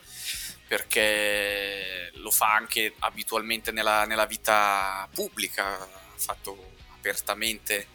perché 0.66 2.10
lo 2.14 2.30
fa 2.30 2.54
anche 2.54 2.94
abitualmente 3.00 3.72
nella, 3.72 4.06
nella 4.06 4.24
vita 4.24 5.06
pubblica, 5.12 5.80
ha 5.82 5.88
fatto 6.16 6.72
apertamente 6.94 7.86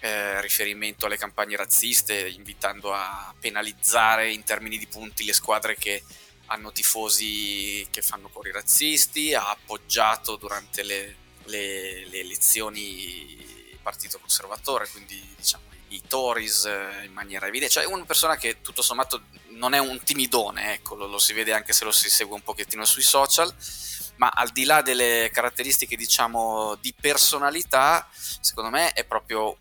eh, 0.00 0.40
riferimento 0.40 1.06
alle 1.06 1.16
campagne 1.16 1.56
razziste, 1.56 2.28
invitando 2.28 2.92
a 2.92 3.32
penalizzare 3.38 4.32
in 4.32 4.42
termini 4.42 4.76
di 4.76 4.88
punti 4.88 5.24
le 5.24 5.32
squadre 5.32 5.76
che 5.76 6.02
hanno 6.46 6.72
tifosi 6.72 7.86
che 7.90 8.02
fanno 8.02 8.28
cori 8.28 8.52
razzisti, 8.52 9.34
ha 9.34 9.50
appoggiato 9.50 10.36
durante 10.36 10.82
le, 10.82 11.16
le, 11.44 12.06
le 12.06 12.18
elezioni 12.20 13.70
il 13.70 13.78
partito 13.82 14.18
conservatore, 14.18 14.88
quindi 14.88 15.34
diciamo 15.36 15.64
i 15.88 16.02
Tories 16.06 16.64
eh, 16.64 17.04
in 17.04 17.12
maniera 17.12 17.46
evidente, 17.46 17.74
cioè 17.74 17.84
è 17.84 17.86
una 17.86 18.04
persona 18.04 18.36
che 18.36 18.60
tutto 18.60 18.82
sommato 18.82 19.22
non 19.50 19.72
è 19.72 19.78
un 19.78 20.02
timidone, 20.02 20.74
ecco, 20.74 20.94
lo, 20.94 21.06
lo 21.06 21.18
si 21.18 21.32
vede 21.32 21.52
anche 21.52 21.72
se 21.72 21.84
lo 21.84 21.92
si 21.92 22.10
segue 22.10 22.34
un 22.34 22.42
pochettino 22.42 22.84
sui 22.84 23.02
social, 23.02 23.54
ma 24.16 24.28
al 24.28 24.50
di 24.50 24.64
là 24.64 24.82
delle 24.82 25.30
caratteristiche 25.32 25.96
diciamo 25.96 26.76
di 26.76 26.92
personalità, 26.98 28.08
secondo 28.40 28.70
me 28.70 28.92
è 28.92 29.04
proprio 29.04 29.56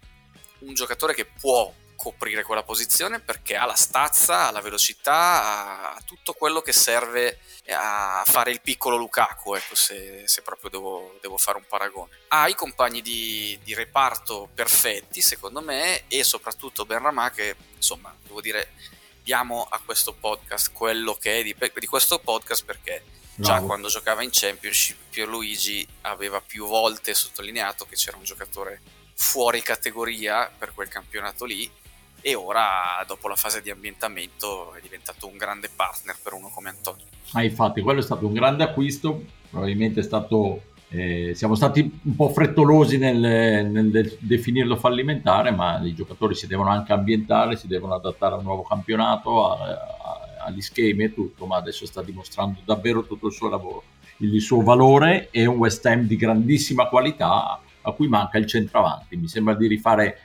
un 0.59 0.73
giocatore 0.73 1.13
che 1.13 1.25
può 1.25 1.71
coprire 1.95 2.43
quella 2.43 2.63
posizione 2.63 3.19
perché 3.19 3.55
ha 3.55 3.65
la 3.65 3.75
stazza, 3.75 4.47
ha 4.47 4.51
la 4.51 4.61
velocità, 4.61 5.93
ha 5.93 6.01
tutto 6.05 6.33
quello 6.33 6.61
che 6.61 6.73
serve 6.73 7.39
a 7.69 8.23
fare 8.25 8.51
il 8.51 8.61
piccolo 8.61 8.95
Lukaku, 8.95 9.55
ecco, 9.55 9.75
se, 9.75 10.23
se 10.25 10.41
proprio 10.41 10.69
devo, 10.69 11.17
devo, 11.21 11.37
fare 11.37 11.57
un 11.57 11.65
paragone. 11.67 12.11
Ha 12.27 12.47
i 12.47 12.55
compagni 12.55 13.01
di, 13.01 13.57
di, 13.63 13.73
reparto 13.73 14.49
perfetti, 14.53 15.21
secondo 15.21 15.61
me, 15.61 16.03
e 16.07 16.23
soprattutto 16.23 16.85
Benramà 16.85 17.31
che, 17.31 17.55
insomma, 17.75 18.15
devo 18.23 18.41
dire, 18.41 18.73
diamo 19.23 19.65
a 19.67 19.81
questo 19.83 20.13
podcast 20.13 20.71
quello 20.71 21.15
che 21.15 21.39
è 21.39 21.43
di, 21.43 21.55
di 21.57 21.87
questo 21.87 22.19
podcast 22.19 22.63
perché 22.63 23.03
già 23.35 23.59
no. 23.59 23.65
quando 23.65 23.87
giocava 23.87 24.21
in 24.21 24.29
Championship 24.31 24.97
Pierluigi 25.09 25.85
aveva 26.01 26.39
più 26.41 26.67
volte 26.67 27.15
sottolineato 27.15 27.85
che 27.85 27.95
c'era 27.95 28.17
un 28.17 28.23
giocatore 28.23 28.81
fuori 29.15 29.61
categoria 29.61 30.49
per 30.55 30.73
quel 30.73 30.89
campionato 30.89 31.43
lì 31.43 31.69
e 32.27 32.33
ora 32.33 33.03
dopo 33.05 33.27
la 33.27 33.35
fase 33.35 33.61
di 33.61 33.69
ambientamento 33.69 34.73
è 34.73 34.81
diventato 34.81 35.27
un 35.27 35.37
grande 35.37 35.69
partner 35.73 36.15
per 36.23 36.33
uno 36.33 36.49
come 36.51 36.69
Antonio. 36.69 37.05
Ma 37.33 37.43
infatti 37.43 37.81
quello 37.81 37.99
è 37.99 38.01
stato 38.01 38.25
un 38.25 38.33
grande 38.33 38.63
acquisto, 38.63 39.23
probabilmente 39.47 39.99
è 39.99 40.03
stato, 40.03 40.61
eh, 40.89 41.33
siamo 41.35 41.53
stati 41.53 41.81
un 41.81 42.15
po' 42.15 42.29
frettolosi 42.29 42.97
nel, 42.97 43.67
nel 43.67 43.91
de- 43.91 44.17
definirlo 44.21 44.75
fallimentare, 44.75 45.51
ma 45.51 45.79
i 45.83 45.93
giocatori 45.93 46.33
si 46.33 46.47
devono 46.47 46.71
anche 46.71 46.93
ambientare, 46.93 47.57
si 47.57 47.67
devono 47.67 47.93
adattare 47.93 48.33
a 48.33 48.37
un 48.37 48.43
nuovo 48.43 48.63
campionato, 48.63 49.51
a, 49.51 49.63
a, 49.63 50.45
agli 50.45 50.61
schemi 50.61 51.03
e 51.03 51.13
tutto, 51.13 51.45
ma 51.45 51.57
adesso 51.57 51.85
sta 51.85 52.01
dimostrando 52.01 52.59
davvero 52.65 53.05
tutto 53.05 53.27
il 53.27 53.33
suo 53.33 53.49
lavoro, 53.49 53.83
il 54.17 54.41
suo 54.41 54.63
valore 54.63 55.29
è 55.29 55.45
un 55.45 55.57
West 55.57 55.85
Ham 55.85 56.07
di 56.07 56.15
grandissima 56.15 56.87
qualità 56.87 57.61
a 57.81 57.91
cui 57.91 58.07
manca 58.07 58.39
il 58.39 58.47
centravanti. 58.47 59.15
Mi 59.15 59.27
sembra 59.27 59.53
di 59.53 59.67
rifare 59.67 60.17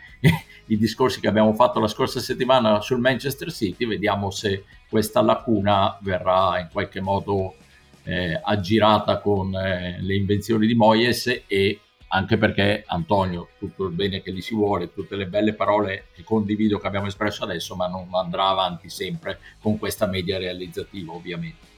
i 0.70 0.78
discorsi 0.78 1.20
che 1.20 1.26
abbiamo 1.26 1.52
fatto 1.52 1.80
la 1.80 1.88
scorsa 1.88 2.20
settimana 2.20 2.80
sul 2.80 3.00
Manchester 3.00 3.52
City, 3.52 3.86
vediamo 3.86 4.30
se 4.30 4.64
questa 4.88 5.20
lacuna 5.20 5.98
verrà 6.00 6.60
in 6.60 6.68
qualche 6.70 7.00
modo 7.00 7.56
eh, 8.04 8.40
aggirata 8.40 9.18
con 9.18 9.52
eh, 9.54 9.98
le 10.00 10.14
invenzioni 10.14 10.68
di 10.68 10.74
Moyes 10.74 11.42
e 11.48 11.80
anche 12.12 12.36
perché 12.38 12.84
Antonio, 12.86 13.48
tutto 13.58 13.86
il 13.86 13.92
bene 13.92 14.22
che 14.22 14.32
gli 14.32 14.40
si 14.40 14.54
vuole, 14.54 14.92
tutte 14.92 15.16
le 15.16 15.26
belle 15.26 15.54
parole 15.54 16.06
che 16.14 16.22
condivido 16.22 16.78
che 16.78 16.86
abbiamo 16.86 17.06
espresso 17.06 17.42
adesso, 17.42 17.74
ma 17.74 17.88
non 17.88 18.08
andrà 18.12 18.46
avanti 18.46 18.88
sempre 18.88 19.40
con 19.60 19.76
questa 19.76 20.06
media 20.06 20.38
realizzativa 20.38 21.12
ovviamente. 21.12 21.68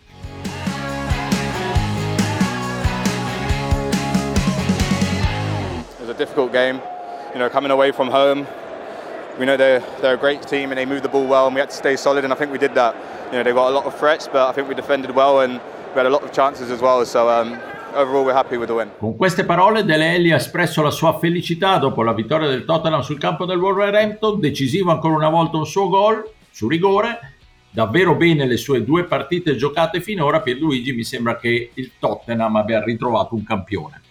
It 5.92 6.00
was 6.00 6.08
a 6.10 6.14
difficult 6.14 6.52
game, 6.52 6.78
you 7.32 7.38
know, 7.38 7.48
coming 7.48 7.70
away 7.70 7.90
from 7.92 8.10
home, 8.10 8.46
we 9.42 9.46
know 9.46 9.56
they're, 9.56 9.80
they're 10.00 10.14
a 10.14 10.16
great 10.16 10.40
team 10.42 10.70
and 10.70 10.78
they 10.78 10.86
move 10.86 11.02
the 11.02 11.08
ball 11.08 11.26
well 11.26 11.46
and 11.46 11.54
we 11.56 11.58
had 11.58 11.68
to 11.68 11.74
stay 11.74 11.96
solid 11.96 12.22
and 12.22 12.32
I 12.32 12.36
think 12.36 12.52
we 12.52 12.58
did 12.58 12.76
that. 12.76 12.94
You 13.32 13.38
know, 13.38 13.42
they 13.42 13.52
got 13.52 13.70
a 13.70 13.74
lot 13.74 13.86
of 13.86 13.98
threats 13.98 14.28
but 14.28 14.48
I 14.48 14.52
think 14.52 14.68
we 14.68 14.74
defended 14.76 15.10
well 15.10 15.40
and 15.40 15.54
we 15.54 15.96
had 15.96 16.06
a 16.06 16.10
lot 16.10 16.22
of 16.22 16.30
chances 16.30 16.70
as 16.70 16.80
well. 16.80 17.04
So 17.04 17.28
um, 17.28 17.58
overall 17.92 18.24
we're 18.24 18.34
happy 18.34 18.56
with 18.56 18.68
the 18.68 18.76
win. 18.76 18.92
Con 19.00 19.16
queste 19.16 19.44
parole 19.44 19.82
Dele 19.82 20.14
Alli 20.14 20.30
ha 20.30 20.36
espresso 20.36 20.80
la 20.80 20.92
sua 20.92 21.18
felicità 21.18 21.78
dopo 21.78 22.04
la 22.04 22.12
vittoria 22.12 22.46
del 22.46 22.64
Tottenham 22.64 23.00
sul 23.00 23.18
campo 23.18 23.44
del 23.44 23.58
Wolverhampton, 23.58 24.38
decisivo 24.38 24.92
ancora 24.92 25.16
una 25.16 25.28
volta 25.28 25.56
un 25.56 25.66
suo 25.66 25.88
gol 25.88 26.24
su 26.52 26.68
rigore. 26.68 27.32
Davvero 27.68 28.14
bene 28.14 28.46
le 28.46 28.56
sue 28.56 28.84
due 28.84 29.06
partite 29.06 29.56
giocate 29.56 30.00
finora, 30.00 30.40
per 30.40 30.56
Luigi 30.56 30.92
mi 30.92 31.02
sembra 31.02 31.36
che 31.36 31.72
il 31.74 31.90
Tottenham 31.98 32.54
abbia 32.54 32.80
ritrovato 32.80 33.34
un 33.34 33.42
campione. 33.42 34.02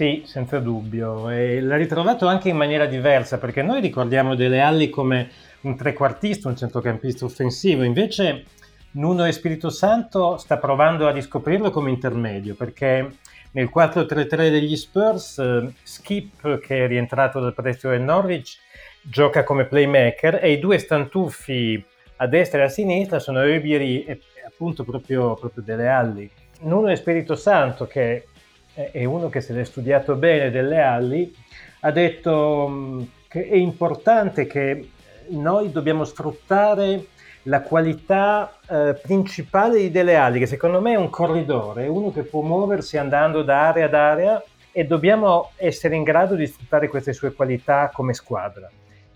Sì, 0.00 0.22
senza 0.24 0.60
dubbio. 0.60 1.28
E 1.28 1.60
l'ha 1.60 1.76
ritrovato 1.76 2.26
anche 2.26 2.48
in 2.48 2.56
maniera 2.56 2.86
diversa, 2.86 3.36
perché 3.36 3.60
noi 3.60 3.82
ricordiamo 3.82 4.34
Dele 4.34 4.62
Alli 4.62 4.88
come 4.88 5.28
un 5.60 5.76
trequartista, 5.76 6.48
un 6.48 6.56
centrocampista 6.56 7.26
offensivo, 7.26 7.82
invece 7.82 8.46
Nuno 8.92 9.26
e 9.26 9.32
Spirito 9.32 9.68
Santo 9.68 10.38
sta 10.38 10.56
provando 10.56 11.06
a 11.06 11.10
riscoprirlo 11.10 11.68
come 11.70 11.90
intermedio, 11.90 12.54
perché 12.54 13.16
nel 13.50 13.68
4-3-3 13.70 14.48
degli 14.48 14.74
Spurs 14.74 15.36
eh, 15.36 15.70
Skip, 15.82 16.60
che 16.60 16.84
è 16.84 16.86
rientrato 16.86 17.38
dal 17.38 17.52
prestito 17.52 17.90
del 17.90 18.00
Norwich, 18.00 18.56
gioca 19.02 19.44
come 19.44 19.66
playmaker 19.66 20.38
e 20.42 20.52
i 20.52 20.58
due 20.58 20.78
stantuffi 20.78 21.84
a 22.16 22.26
destra 22.26 22.60
e 22.60 22.64
a 22.64 22.68
sinistra 22.70 23.18
sono 23.18 23.42
Ribery 23.42 24.04
e 24.04 24.18
appunto 24.46 24.82
proprio, 24.82 25.34
proprio 25.34 25.62
Dele 25.62 25.88
Alli. 25.88 26.30
Nuno 26.60 26.88
e 26.88 26.96
Spirito 26.96 27.34
Santo, 27.34 27.86
che 27.86 28.24
è 28.74 29.04
uno 29.04 29.28
che 29.28 29.40
se 29.40 29.52
l'è 29.52 29.64
studiato 29.64 30.14
bene 30.14 30.50
delle 30.50 30.80
Alli, 30.80 31.34
ha 31.80 31.90
detto 31.90 32.66
mm, 32.68 33.02
che 33.28 33.48
è 33.48 33.56
importante 33.56 34.46
che 34.46 34.90
noi 35.28 35.70
dobbiamo 35.70 36.04
sfruttare 36.04 37.06
la 37.44 37.62
qualità 37.62 38.52
eh, 38.68 38.98
principale 39.00 39.78
di 39.78 39.90
Dele 39.90 40.16
Alli, 40.16 40.38
che 40.38 40.46
secondo 40.46 40.80
me 40.80 40.92
è 40.92 40.96
un 40.96 41.08
corridore, 41.10 41.84
è 41.84 41.88
uno 41.88 42.12
che 42.12 42.22
può 42.22 42.42
muoversi 42.42 42.98
andando 42.98 43.42
da 43.42 43.68
area 43.68 43.86
ad 43.86 43.94
area 43.94 44.42
e 44.72 44.84
dobbiamo 44.84 45.50
essere 45.56 45.96
in 45.96 46.02
grado 46.02 46.34
di 46.34 46.46
sfruttare 46.46 46.88
queste 46.88 47.12
sue 47.12 47.32
qualità 47.32 47.90
come 47.92 48.14
squadra. 48.14 48.70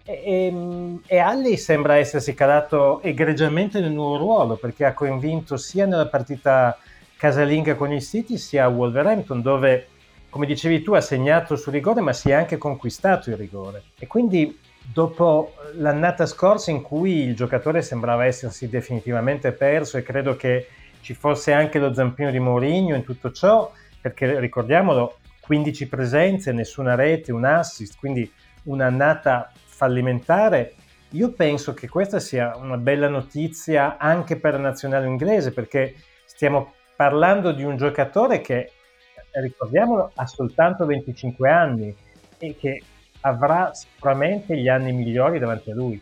E, 0.06 0.22
e, 0.24 0.98
e 1.06 1.18
Alli 1.18 1.56
sembra 1.56 1.96
essersi 1.96 2.34
calato 2.34 3.00
egregiamente 3.02 3.80
nel 3.80 3.92
nuovo 3.92 4.16
ruolo 4.16 4.56
perché 4.56 4.84
ha 4.84 4.94
convinto 4.94 5.56
sia 5.56 5.86
nella 5.86 6.08
partita 6.08 6.78
casalinga 7.24 7.74
con 7.74 7.90
il 7.90 8.02
City 8.02 8.36
sia 8.36 8.64
a 8.64 8.68
Wolverhampton 8.68 9.40
dove 9.40 9.86
come 10.28 10.44
dicevi 10.44 10.82
tu 10.82 10.92
ha 10.92 11.00
segnato 11.00 11.56
sul 11.56 11.72
rigore 11.72 12.02
ma 12.02 12.12
si 12.12 12.28
è 12.28 12.34
anche 12.34 12.58
conquistato 12.58 13.30
il 13.30 13.38
rigore 13.38 13.84
e 13.98 14.06
quindi 14.06 14.60
dopo 14.92 15.54
l'annata 15.76 16.26
scorsa 16.26 16.70
in 16.70 16.82
cui 16.82 17.22
il 17.22 17.34
giocatore 17.34 17.80
sembrava 17.80 18.26
essersi 18.26 18.68
definitivamente 18.68 19.52
perso 19.52 19.96
e 19.96 20.02
credo 20.02 20.36
che 20.36 20.66
ci 21.00 21.14
fosse 21.14 21.54
anche 21.54 21.78
lo 21.78 21.94
zampino 21.94 22.30
di 22.30 22.38
Mourinho 22.38 22.94
in 22.94 23.04
tutto 23.04 23.32
ciò 23.32 23.72
perché 24.02 24.38
ricordiamolo 24.38 25.16
15 25.40 25.88
presenze, 25.88 26.52
nessuna 26.52 26.94
rete, 26.94 27.32
un 27.32 27.46
assist, 27.46 27.96
quindi 27.98 28.30
un'annata 28.64 29.50
fallimentare. 29.64 30.74
Io 31.12 31.32
penso 31.32 31.72
che 31.72 31.88
questa 31.88 32.20
sia 32.20 32.54
una 32.56 32.76
bella 32.76 33.08
notizia 33.08 33.96
anche 33.96 34.36
per 34.36 34.52
la 34.52 34.58
nazionale 34.58 35.06
inglese 35.06 35.52
perché 35.52 35.94
stiamo 36.26 36.72
parlando 36.96 37.52
di 37.52 37.62
un 37.62 37.76
giocatore 37.76 38.40
che, 38.40 38.72
ricordiamolo, 39.32 40.12
ha 40.14 40.26
soltanto 40.26 40.86
25 40.86 41.50
anni 41.50 41.94
e 42.38 42.56
che 42.56 42.82
avrà 43.20 43.72
sicuramente 43.72 44.56
gli 44.56 44.68
anni 44.68 44.92
migliori 44.92 45.38
davanti 45.38 45.70
a 45.70 45.74
lui. 45.74 46.00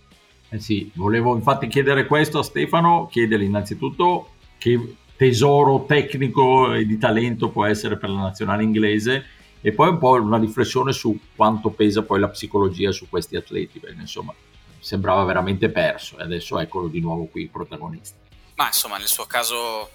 Eh 0.48 0.58
sì, 0.58 0.90
volevo 0.94 1.34
infatti 1.34 1.66
chiedere 1.66 2.06
questo 2.06 2.40
a 2.40 2.42
Stefano, 2.42 3.06
chiedergli 3.10 3.44
innanzitutto 3.44 4.32
che 4.58 4.96
tesoro 5.16 5.84
tecnico 5.84 6.74
e 6.74 6.84
di 6.84 6.98
talento 6.98 7.48
può 7.48 7.64
essere 7.64 7.96
per 7.96 8.10
la 8.10 8.20
nazionale 8.20 8.62
inglese 8.62 9.24
e 9.60 9.72
poi 9.72 9.90
un 9.90 9.98
po' 9.98 10.20
una 10.20 10.38
riflessione 10.38 10.92
su 10.92 11.16
quanto 11.36 11.70
pesa 11.70 12.02
poi 12.02 12.18
la 12.18 12.28
psicologia 12.28 12.90
su 12.90 13.08
questi 13.08 13.36
atleti, 13.36 13.78
perché 13.78 14.00
insomma 14.00 14.34
sembrava 14.80 15.22
veramente 15.22 15.70
perso 15.70 16.18
e 16.18 16.22
adesso 16.22 16.58
eccolo 16.58 16.88
di 16.88 17.00
nuovo 17.00 17.26
qui 17.26 17.46
protagonista. 17.46 18.18
Ma 18.56 18.66
insomma 18.66 18.98
nel 18.98 19.06
suo 19.06 19.24
caso 19.26 19.90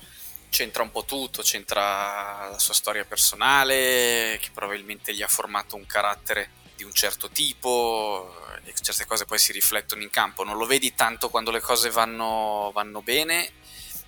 c'entra 0.50 0.84
un 0.84 0.92
po' 0.92 1.06
tutto, 1.06 1.42
c'entra 1.42 2.50
la 2.52 2.60
sua 2.60 2.74
storia 2.74 3.06
personale 3.06 4.38
che 4.42 4.50
probabilmente 4.54 5.14
gli 5.14 5.22
ha 5.22 5.28
formato 5.28 5.76
un 5.76 5.86
carattere 5.86 6.52
di 6.76 6.84
un 6.84 6.94
certo 6.94 7.30
tipo 7.30 8.34
e 8.64 8.74
certe 8.82 9.06
cose 9.06 9.26
poi 9.26 9.40
si 9.40 9.52
riflettono 9.52 10.02
in 10.02 10.10
campo. 10.10 10.44
Non 10.44 10.58
lo 10.58 10.66
vedi 10.66 10.94
tanto 10.94 11.30
quando 11.30 11.52
le 11.52 11.60
cose 11.60 11.90
vanno, 11.90 12.72
vanno 12.74 13.02
bene 13.02 13.52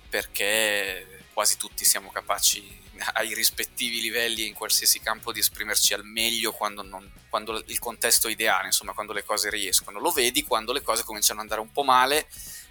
perché 0.08 1.24
quasi 1.32 1.56
tutti 1.56 1.84
siamo 1.84 2.10
capaci 2.10 2.78
ai 3.14 3.34
rispettivi 3.34 4.00
livelli 4.00 4.46
in 4.46 4.54
qualsiasi 4.54 5.00
campo 5.00 5.32
di 5.32 5.40
esprimerci 5.40 5.94
al 5.94 6.04
meglio 6.04 6.52
quando, 6.52 6.82
non, 6.82 7.10
quando, 7.28 7.62
il 7.66 7.78
contesto 7.78 8.28
è 8.28 8.32
ideale, 8.32 8.66
insomma 8.66 8.92
quando 8.92 9.12
le 9.12 9.24
cose 9.24 9.50
riescono. 9.50 9.98
Lo 9.98 10.10
vedi 10.10 10.44
quando 10.44 10.72
le 10.72 10.82
cose 10.82 11.04
cominciano 11.04 11.40
ad 11.40 11.46
andare 11.46 11.60
un 11.60 11.72
po' 11.72 11.82
male 11.82 12.26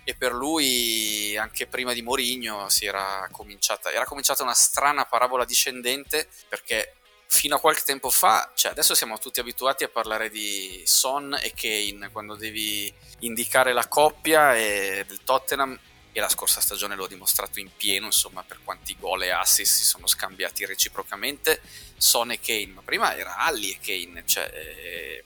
e 0.10 0.16
per 0.16 0.34
lui 0.34 1.38
anche 1.38 1.68
prima 1.68 1.94
di 1.94 2.02
Mourinho 2.02 2.68
si 2.68 2.88
era 2.88 3.30
cominciata, 3.32 3.92
era 3.92 4.06
cominciata 4.06 4.42
una 4.42 4.56
strana 4.56 5.06
parabola 5.06 5.46
discendente 5.46 6.28
perché 6.48 6.96
fino 7.28 7.58
a 7.58 7.60
qualche 7.60 7.84
tempo 7.84 8.10
fa, 8.10 8.52
cioè 8.56 8.72
adesso 8.72 8.96
siamo 8.96 9.20
tutti 9.20 9.40
abituati 9.40 9.84
a 9.84 9.88
parlare 9.88 10.32
di 10.32 10.82
Son 10.84 11.38
e 11.40 11.54
Kane 11.56 12.10
quando 12.12 12.34
devi 12.34 12.92
indicare 13.20 13.72
la 13.72 13.88
coppia 13.88 14.56
e 14.56 15.06
del 15.08 15.20
Tottenham 15.24 15.80
e 16.12 16.20
la 16.20 16.28
scorsa 16.28 16.60
stagione 16.60 16.96
l'ho 16.96 17.06
dimostrato 17.06 17.60
in 17.60 17.70
pieno, 17.78 18.08
insomma, 18.08 18.42
per 18.42 18.62
quanti 18.64 18.98
gol 19.00 19.22
e 19.22 19.30
assist 19.30 19.76
si 19.76 19.84
sono 19.84 20.08
scambiati 20.08 20.66
reciprocamente 20.66 21.62
Son 21.98 22.32
e 22.32 22.40
Kane, 22.40 22.72
ma 22.74 22.82
prima 22.82 23.16
era 23.16 23.38
Alli 23.38 23.70
e 23.70 23.78
Kane, 23.80 24.24
cioè 24.26 24.50
eh, 24.52 25.24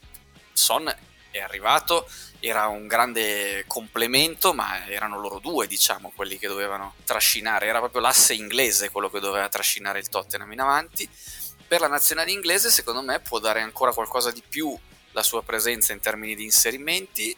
Son 0.52 0.94
è 1.34 1.42
arrivato, 1.42 2.08
era 2.40 2.68
un 2.68 2.86
grande 2.88 3.66
complemento, 3.68 4.54
ma 4.54 4.86
erano 4.88 5.20
loro 5.20 5.40
due, 5.40 5.66
diciamo, 5.66 6.12
quelli 6.16 6.38
che 6.38 6.48
dovevano 6.48 6.94
trascinare, 7.04 7.66
era 7.66 7.80
proprio 7.80 8.02
l'asse 8.02 8.36
inglese 8.36 8.92
quello 8.92 9.10
che 9.10 9.20
doveva 9.20 9.50
trascinare 9.50 10.00
il 10.00 10.10
Tottenham 10.10 10.52
in 10.52 10.60
avanti. 10.60 11.10
Per 11.68 11.80
la 11.82 11.88
nazionale 11.88 12.32
inglese, 12.32 12.70
secondo 12.70 13.02
me, 13.02 13.20
può 13.20 13.40
dare 13.40 13.62
ancora 13.62 13.94
qualcosa 13.94 14.30
di 14.32 14.44
più 14.48 14.78
la 15.14 15.24
sua 15.24 15.42
presenza 15.42 15.94
in 15.94 16.00
termini 16.00 16.36
di 16.36 16.44
inserimenti. 16.44 17.36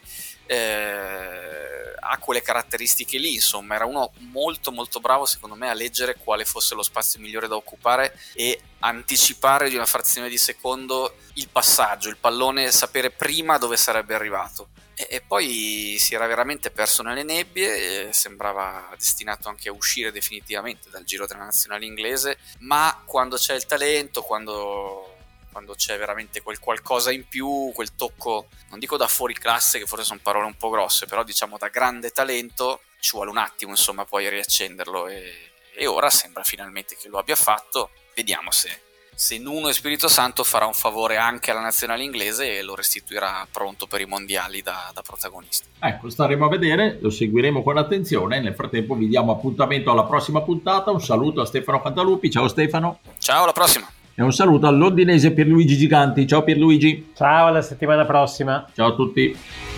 Eh, 0.48 1.94
ha 2.00 2.18
quelle 2.20 2.42
caratteristiche 2.42 3.18
lì, 3.18 3.36
insomma, 3.36 3.76
era 3.76 3.86
uno 3.86 4.12
molto 4.32 4.72
molto 4.72 5.00
bravo 5.00 5.26
secondo 5.26 5.56
me 5.56 5.70
a 5.70 5.74
leggere 5.74 6.18
quale 6.18 6.46
fosse 6.46 6.76
lo 6.76 6.84
spazio 6.84 7.20
migliore 7.20 7.48
da 7.48 7.56
occupare 7.56 8.18
e 8.34 8.60
anticipare 8.80 9.70
di 9.70 9.76
una 9.76 9.88
frazione 9.88 10.30
di 10.30 10.38
secondo 10.38 11.16
il 11.34 11.50
passaggio, 11.52 12.10
il 12.10 12.18
pallone, 12.18 12.72
sapere 12.72 13.10
prima 13.10 13.58
dove 13.58 13.78
sarebbe 13.78 14.14
arrivato. 14.14 14.70
E, 14.94 15.08
e 15.10 15.22
poi 15.22 15.98
si 16.00 16.14
era 16.14 16.28
veramente 16.28 16.70
perso 16.70 17.02
nelle 17.02 17.24
nebbie, 17.24 18.14
sembrava 18.14 18.90
destinato 18.98 19.50
anche 19.50 19.70
a 19.70 19.74
uscire 19.74 20.12
definitivamente 20.12 20.90
dal 20.90 21.04
giro 21.04 21.26
della 21.26 21.44
nazionale 21.44 21.86
inglese, 21.86 22.38
ma 22.60 23.02
quando 23.06 23.36
c'è 23.36 23.56
il 23.56 23.66
talento, 23.66 24.22
quando 24.22 25.15
quando 25.56 25.74
c'è 25.74 25.98
veramente 25.98 26.42
quel 26.42 26.60
qualcosa 26.60 27.14
in 27.14 27.26
più, 27.30 27.72
quel 27.74 27.96
tocco, 27.96 28.48
non 28.72 28.78
dico 28.78 28.98
da 28.98 29.08
fuori 29.08 29.34
classe, 29.34 29.80
che 29.80 29.86
forse 29.86 30.04
sono 30.04 30.20
parole 30.22 30.48
un 30.48 30.58
po' 30.58 30.70
grosse, 30.70 31.06
però 31.06 31.24
diciamo 31.24 31.58
da 31.58 31.70
grande 31.70 32.10
talento, 32.10 32.82
ci 33.00 33.12
vuole 33.12 33.30
un 33.30 33.38
attimo 33.38 33.72
insomma 33.72 34.04
poi 34.04 34.28
riaccenderlo 34.28 35.08
e, 35.08 35.52
e 35.74 35.88
ora 35.88 36.10
sembra 36.10 36.44
finalmente 36.44 36.98
che 37.00 37.08
lo 37.08 37.20
abbia 37.20 37.38
fatto. 37.38 37.92
Vediamo 38.14 38.52
se, 38.52 38.82
se 39.14 39.38
Nuno 39.38 39.70
e 39.70 39.74
Spirito 39.74 40.10
Santo 40.10 40.44
farà 40.44 40.66
un 40.66 40.74
favore 40.74 41.16
anche 41.16 41.52
alla 41.52 41.62
nazionale 41.62 42.04
inglese 42.04 42.58
e 42.58 42.62
lo 42.62 42.76
restituirà 42.76 43.48
pronto 43.50 43.88
per 43.88 44.02
i 44.02 44.06
mondiali 44.06 44.62
da, 44.62 44.92
da, 44.94 45.02
protagonista. 45.04 45.68
Ecco, 45.80 46.10
staremo 46.10 46.48
a 46.48 46.50
vedere, 46.50 46.98
lo 47.00 47.10
seguiremo 47.10 47.64
con 47.64 47.78
attenzione. 47.78 48.42
Nel 48.42 48.56
frattempo 48.56 48.94
vi 48.96 49.08
diamo 49.08 49.32
appuntamento 49.32 49.90
alla 49.90 50.04
prossima 50.04 50.42
puntata. 50.42 50.92
Un 50.92 51.02
saluto 51.02 51.40
a 51.40 51.46
Stefano 51.46 51.82
Cantalupi. 51.82 52.30
Ciao 52.30 52.50
Stefano. 52.50 53.00
Ciao, 53.20 53.44
alla 53.44 53.54
prossima. 53.54 53.95
E 54.18 54.24
un 54.24 54.32
saluto 54.32 54.66
all'ondinese 54.66 55.34
Pierluigi 55.34 55.76
Giganti. 55.76 56.26
Ciao 56.26 56.42
Pierluigi. 56.42 57.12
Ciao, 57.14 57.48
alla 57.48 57.62
settimana 57.62 58.06
prossima. 58.06 58.66
Ciao 58.74 58.94
a 58.94 58.96
tutti. 58.96 59.75